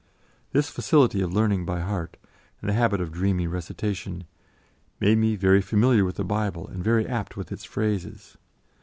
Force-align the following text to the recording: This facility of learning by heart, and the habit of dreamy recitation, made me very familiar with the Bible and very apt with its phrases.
This 0.51 0.67
facility 0.71 1.21
of 1.21 1.31
learning 1.31 1.63
by 1.63 1.81
heart, 1.81 2.17
and 2.59 2.67
the 2.67 2.73
habit 2.73 3.01
of 3.01 3.11
dreamy 3.11 3.45
recitation, 3.45 4.23
made 4.99 5.19
me 5.19 5.35
very 5.35 5.61
familiar 5.61 6.03
with 6.03 6.15
the 6.15 6.23
Bible 6.25 6.67
and 6.67 6.83
very 6.83 7.05
apt 7.07 7.37
with 7.37 7.51
its 7.51 7.65
phrases. 7.65 8.35